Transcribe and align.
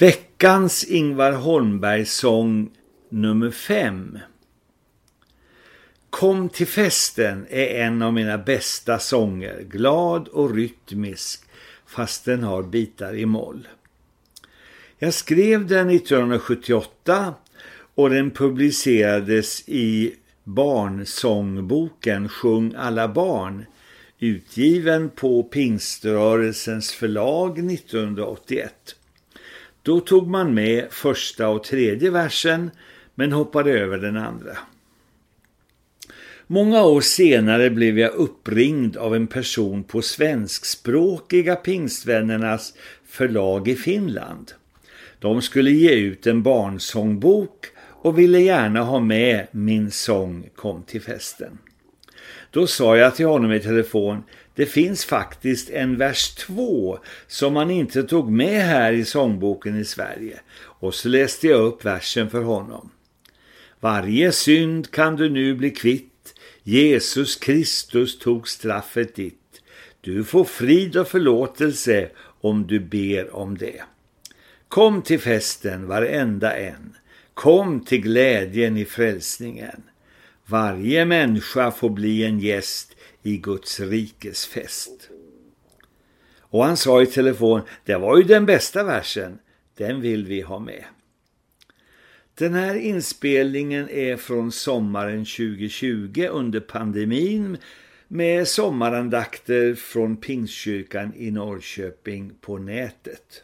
Veckans 0.00 0.84
Ingvar 0.84 1.32
Holmberg-sång 1.32 2.70
nummer 3.08 3.50
fem. 3.50 4.18
Kom 6.10 6.48
till 6.48 6.66
festen 6.66 7.46
är 7.50 7.66
en 7.66 8.02
av 8.02 8.12
mina 8.12 8.38
bästa 8.38 8.98
sånger, 8.98 9.62
glad 9.62 10.28
och 10.28 10.54
rytmisk 10.54 11.44
fast 11.86 12.24
den 12.24 12.42
har 12.42 12.62
bitar 12.62 13.14
i 13.14 13.26
moll. 13.26 13.68
Jag 14.98 15.14
skrev 15.14 15.66
den 15.66 15.90
1978 15.90 17.34
och 17.94 18.10
den 18.10 18.30
publicerades 18.30 19.68
i 19.68 20.14
barnsångboken 20.44 22.28
Sjung 22.28 22.74
alla 22.76 23.08
barn 23.08 23.64
utgiven 24.18 25.10
på 25.10 25.42
Pingströrelsens 25.42 26.92
förlag 26.92 27.58
1981. 27.72 28.94
Då 29.82 30.00
tog 30.00 30.28
man 30.28 30.54
med 30.54 30.86
första 30.90 31.48
och 31.48 31.64
tredje 31.64 32.10
versen 32.10 32.70
men 33.14 33.32
hoppade 33.32 33.70
över 33.70 33.98
den 33.98 34.16
andra. 34.16 34.58
Många 36.46 36.82
år 36.82 37.00
senare 37.00 37.70
blev 37.70 37.98
jag 37.98 38.12
uppringd 38.12 38.96
av 38.96 39.14
en 39.14 39.26
person 39.26 39.84
på 39.84 40.02
svenskspråkiga 40.02 41.56
pingstvännernas 41.56 42.74
förlag 43.06 43.68
i 43.68 43.76
Finland. 43.76 44.52
De 45.18 45.42
skulle 45.42 45.70
ge 45.70 45.90
ut 45.90 46.26
en 46.26 46.42
barnsångbok 46.42 47.66
och 47.78 48.18
ville 48.18 48.40
gärna 48.40 48.82
ha 48.82 49.00
med 49.00 49.46
min 49.50 49.90
sång 49.90 50.50
Kom 50.56 50.82
till 50.82 51.02
festen. 51.02 51.58
Då 52.50 52.66
sa 52.66 52.96
jag 52.96 53.14
till 53.14 53.26
honom 53.26 53.52
i 53.52 53.60
telefon, 53.60 54.22
det 54.58 54.66
finns 54.66 55.04
faktiskt 55.04 55.70
en 55.70 55.96
vers 55.96 56.34
2 56.34 56.98
som 57.26 57.52
man 57.52 57.70
inte 57.70 58.02
tog 58.02 58.30
med 58.30 58.62
här 58.62 58.92
i 58.92 59.04
sångboken 59.04 59.80
i 59.80 59.84
Sverige. 59.84 60.40
Och 60.60 60.94
så 60.94 61.08
läste 61.08 61.46
jag 61.46 61.60
upp 61.60 61.84
versen 61.84 62.30
för 62.30 62.42
honom. 62.42 62.90
Varje 63.80 64.32
synd 64.32 64.90
kan 64.90 65.16
du 65.16 65.30
nu 65.30 65.54
bli 65.54 65.70
kvitt, 65.70 66.34
Jesus 66.62 67.36
Kristus 67.36 68.18
tog 68.18 68.48
straffet 68.48 69.14
ditt. 69.14 69.62
Du 70.00 70.24
får 70.24 70.44
frid 70.44 70.96
och 70.96 71.08
förlåtelse 71.08 72.08
om 72.40 72.66
du 72.66 72.80
ber 72.80 73.36
om 73.36 73.58
det. 73.58 73.82
Kom 74.68 75.02
till 75.02 75.20
festen 75.20 75.86
varenda 75.86 76.56
en. 76.56 76.96
Kom 77.34 77.84
till 77.84 78.00
glädjen 78.00 78.76
i 78.76 78.84
frälsningen. 78.84 79.82
Varje 80.50 81.04
människa 81.04 81.70
får 81.70 81.90
bli 81.90 82.24
en 82.24 82.38
gäst 82.38 82.96
i 83.22 83.36
Guds 83.36 83.80
rikes 83.80 84.46
fest. 84.46 85.10
Och 86.40 86.64
han 86.64 86.76
sa 86.76 87.02
i 87.02 87.06
telefon, 87.06 87.60
det 87.84 87.96
var 87.96 88.16
ju 88.18 88.22
den 88.22 88.46
bästa 88.46 88.84
versen, 88.84 89.38
den 89.76 90.00
vill 90.00 90.26
vi 90.26 90.40
ha 90.40 90.58
med. 90.58 90.84
Den 92.34 92.54
här 92.54 92.74
inspelningen 92.74 93.88
är 93.88 94.16
från 94.16 94.52
sommaren 94.52 95.24
2020 95.24 96.28
under 96.30 96.60
pandemin 96.60 97.58
med 98.08 98.48
sommarandakter 98.48 99.74
från 99.74 100.16
Pingstkyrkan 100.16 101.12
i 101.16 101.30
Norrköping 101.30 102.32
på 102.40 102.58
nätet. 102.58 103.42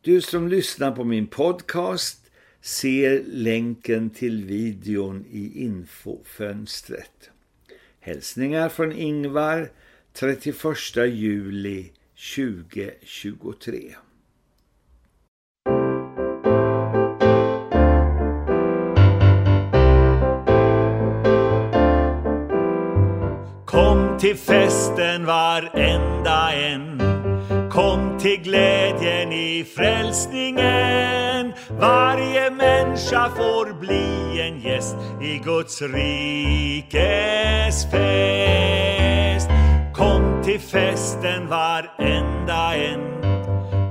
Du 0.00 0.20
som 0.20 0.48
lyssnar 0.48 0.92
på 0.92 1.04
min 1.04 1.26
podcast 1.26 2.27
ser 2.62 3.22
länken 3.26 4.10
till 4.10 4.44
videon 4.44 5.24
i 5.30 5.62
infofönstret. 5.64 7.30
Hälsningar 8.00 8.68
från 8.68 8.92
Ingvar 8.92 9.70
31 10.12 10.56
juli 10.96 11.92
2023. 12.36 13.94
Kom 23.64 24.18
till 24.18 24.36
festen 24.36 25.26
varenda 25.26 26.52
en 26.52 27.07
till 28.20 28.40
glädjen 28.42 29.32
i 29.32 29.64
frälsningen. 29.76 31.52
Varje 31.70 32.50
människa 32.50 33.30
får 33.36 33.80
bli 33.80 34.40
en 34.40 34.60
gäst 34.60 34.96
i 35.22 35.38
Guds 35.44 35.82
rikes 35.82 37.86
fest. 37.90 39.48
Kom 39.94 40.42
till 40.44 40.60
festen 40.60 41.48
varenda 41.48 42.74
en. 42.74 43.00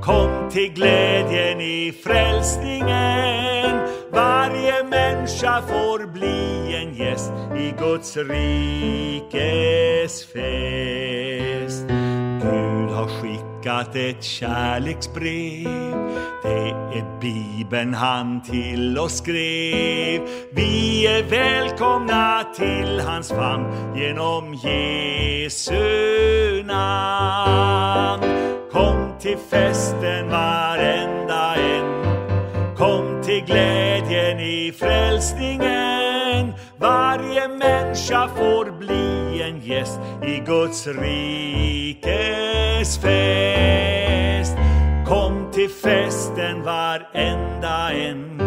Kom 0.01 0.49
till 0.51 0.73
glädjen 0.73 1.61
i 1.61 1.93
frälsningen. 2.03 3.79
Varje 4.11 4.83
människa 4.83 5.61
får 5.61 6.07
bli 6.07 6.75
en 6.75 6.95
gäst 6.95 7.31
i 7.57 7.73
Guds 7.79 8.17
rikes 8.17 10.25
fest. 10.25 11.85
Gud 12.41 12.89
har 12.89 13.21
skickat 13.67 13.95
ett 13.95 14.23
kärleksbrev. 14.23 15.97
Det 16.43 16.69
är 16.69 17.19
Bibeln 17.21 17.93
han 17.93 18.41
till 18.41 18.99
oss 18.99 19.17
skrev. 19.17 20.21
Vi 20.51 21.07
är 21.07 21.23
välkomna 21.23 22.43
till 22.57 22.99
hans 22.99 23.29
famn 23.29 23.95
genom 23.95 24.53
Jesu 24.53 25.83
namn. 26.63 28.23
Kom 28.71 29.13
till 29.19 29.37
festen 29.49 30.29
varenda 30.29 31.55
en. 31.55 32.05
Kom 32.77 33.21
till 33.23 33.43
glädjen 33.45 34.39
i 34.39 34.73
frälsningen. 34.79 36.16
Varje 36.79 37.47
människa 37.47 38.27
får 38.27 38.71
bli 38.71 39.41
en 39.41 39.61
gäst 39.61 39.99
i 40.23 40.39
Guds 40.45 40.87
rikes 40.87 42.97
fest. 42.97 44.57
Kom 45.07 45.51
till 45.51 45.69
festen 45.69 46.63
varenda 46.63 47.93
en. 47.93 48.41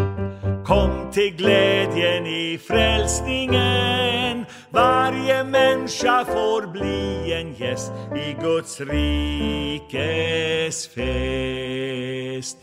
Kom 0.65 1.11
till 1.13 1.37
glädjen 1.37 2.27
i 2.27 2.59
frälsningen. 2.69 4.45
Varje 4.71 5.45
människa 5.45 6.25
får 6.25 6.67
bli 6.67 7.33
en 7.33 7.55
gäst 7.55 7.93
i 8.17 8.37
Guds 8.43 8.81
rikes 8.81 10.89
fest. 10.89 12.59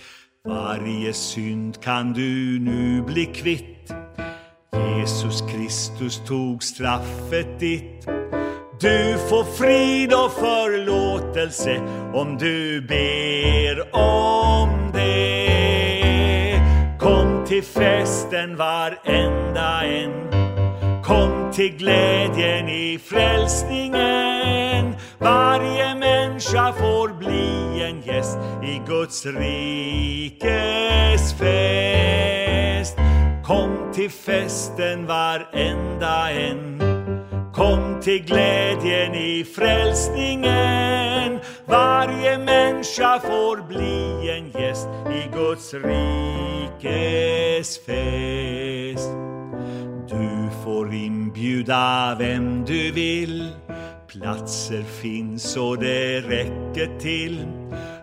Varje 0.46 1.14
synd 1.14 1.84
kan 1.84 2.14
du 2.14 2.60
nu 2.60 3.02
bli 3.02 3.26
kvitt. 3.26 3.97
Jesus 5.08 5.42
Kristus 5.42 6.22
tog 6.28 6.64
straffet 6.64 7.60
ditt. 7.60 8.08
Du 8.80 9.18
får 9.30 9.44
frid 9.44 10.14
och 10.14 10.32
förlåtelse 10.32 11.82
om 12.14 12.38
du 12.38 12.82
ber 12.82 13.96
om 13.96 14.92
det. 14.94 16.62
Kom 17.00 17.46
till 17.46 17.64
festen 17.64 18.58
varenda 18.58 19.84
en. 19.84 20.12
Kom 21.04 21.52
till 21.54 21.78
glädjen 21.78 22.70
i 22.70 23.00
frälsningen. 23.06 24.96
Varje 25.20 25.96
människa 25.96 26.74
får 26.74 27.18
bli 27.18 27.84
en 27.84 28.02
gäst 28.02 28.38
i 28.64 28.82
Guds 28.88 29.26
rikes 29.26 31.34
fest. 31.34 31.97
Kom 33.98 34.04
till 34.04 34.12
festen 34.12 35.06
varenda 35.06 36.32
en. 36.32 36.82
Kom 37.54 38.02
till 38.02 38.26
glädjen 38.26 39.16
i 39.16 39.46
frälsningen. 39.56 41.40
Varje 41.66 42.38
människa 42.38 43.20
får 43.20 43.68
bli 43.68 44.32
en 44.32 44.62
gäst 44.62 44.88
i 45.12 45.30
Guds 45.34 45.74
rikes 45.74 47.80
fest. 47.86 49.10
Du 50.10 50.50
får 50.64 50.94
inbjuda 50.94 52.16
vem 52.20 52.66
du 52.66 52.92
vill 52.92 53.50
Platser 54.08 54.84
finns 55.02 55.58
och 55.58 55.78
det 55.78 56.22
räcker 56.22 57.00
till 57.00 57.46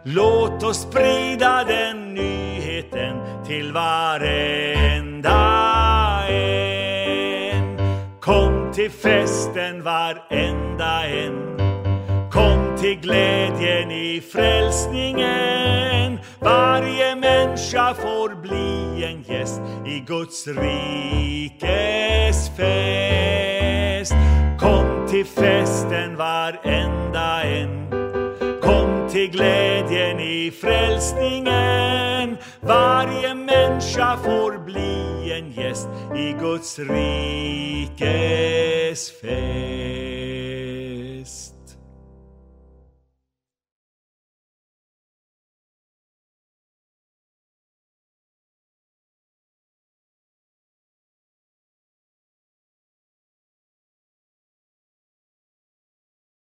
Låt 0.02 0.62
oss 0.62 0.81
sprida 0.81 1.64
den 1.64 2.14
nyheten 2.14 3.17
till 3.46 3.73
varenda 3.73 4.94
en 4.96 5.23
Kom 8.25 8.73
till 8.73 8.91
festen 8.91 9.82
varenda 9.82 11.06
en. 11.06 11.59
Kom 12.31 12.76
till 12.79 13.00
glädjen 13.00 13.91
i 13.91 14.23
frälsningen. 14.32 16.19
Varje 16.41 17.17
människa 17.17 17.94
får 17.94 18.43
bli 18.43 19.05
en 19.05 19.23
gäst 19.23 19.61
i 19.87 20.00
Guds 20.06 20.47
rikes 20.47 22.50
fest. 22.56 24.15
Kom 24.61 25.06
till 25.09 25.27
festen 25.27 26.17
varenda 26.17 27.43
en 27.43 27.94
till 29.14 29.31
glädjen 29.31 30.20
i 30.20 30.50
frälsningen. 30.61 32.37
Varje 32.61 33.34
människa 33.34 34.16
får 34.16 34.64
bli 34.64 35.32
en 35.32 35.52
gäst 35.52 35.88
i 36.16 36.32
Guds 36.32 36.78
rikes 36.78 38.00
fest. 39.20 39.94